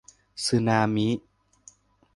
[0.45, 1.09] สึนามิ